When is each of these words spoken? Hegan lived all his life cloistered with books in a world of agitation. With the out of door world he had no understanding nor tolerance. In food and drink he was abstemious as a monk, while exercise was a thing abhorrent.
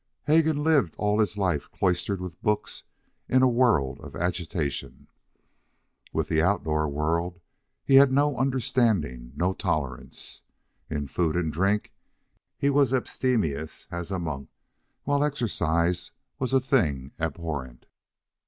Hegan 0.25 0.63
lived 0.63 0.95
all 0.97 1.19
his 1.19 1.37
life 1.37 1.69
cloistered 1.69 2.21
with 2.21 2.41
books 2.41 2.81
in 3.29 3.43
a 3.43 3.47
world 3.47 3.99
of 3.99 4.15
agitation. 4.15 5.05
With 6.11 6.27
the 6.27 6.41
out 6.41 6.61
of 6.61 6.63
door 6.63 6.89
world 6.89 7.39
he 7.85 7.97
had 7.97 8.11
no 8.11 8.35
understanding 8.35 9.31
nor 9.35 9.53
tolerance. 9.53 10.41
In 10.89 11.05
food 11.07 11.35
and 11.35 11.53
drink 11.53 11.93
he 12.57 12.71
was 12.71 12.91
abstemious 12.93 13.87
as 13.91 14.09
a 14.09 14.17
monk, 14.17 14.49
while 15.03 15.23
exercise 15.23 16.09
was 16.39 16.51
a 16.51 16.59
thing 16.59 17.11
abhorrent. 17.19 17.85